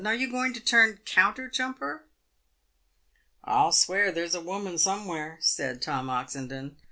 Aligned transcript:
Are 0.03 0.15
you 0.15 0.31
going 0.31 0.51
to 0.55 0.59
turn 0.59 0.97
counter 1.05 1.47
jumper?" 1.47 2.01
u 2.05 3.19
I'll 3.43 3.71
swear 3.71 4.11
there's 4.11 4.33
a 4.33 4.41
woman 4.41 4.79
somewhere," 4.79 5.37
said 5.41 5.79
Tom 5.79 6.09
Oxendon." 6.09 6.75